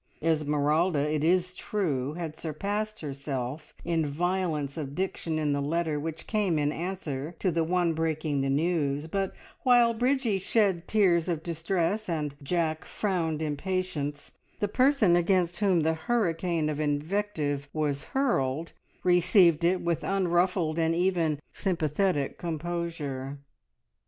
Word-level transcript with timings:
Esmeralda, 0.19 0.97
it 0.97 1.23
is 1.23 1.53
true, 1.55 2.13
had 2.15 2.35
surpassed 2.35 3.01
herself 3.01 3.75
in 3.85 4.03
violence 4.03 4.75
of 4.75 4.95
diction 4.95 5.37
in 5.37 5.53
the 5.53 5.61
letter 5.61 5.99
which 5.99 6.25
came 6.25 6.57
in 6.57 6.71
answer 6.71 7.35
to 7.37 7.51
the 7.51 7.63
one 7.63 7.93
breaking 7.93 8.41
the 8.41 8.49
news; 8.49 9.05
but 9.05 9.31
while 9.61 9.93
Bridgie 9.93 10.39
shed 10.39 10.87
tears 10.87 11.29
of 11.29 11.43
distress, 11.43 12.09
and 12.09 12.33
Jack 12.41 12.83
frowned 12.83 13.43
impatience, 13.43 14.31
the 14.59 14.67
person 14.67 15.15
against 15.15 15.59
whom 15.59 15.81
the 15.81 15.93
hurricane 15.93 16.67
of 16.67 16.79
invective 16.79 17.69
was 17.71 18.05
hurled, 18.05 18.71
received 19.03 19.63
it 19.63 19.81
with 19.81 20.03
unruffled 20.03 20.79
and 20.79 20.95
even 20.95 21.39
sympathetic 21.51 22.39
composure. 22.39 23.37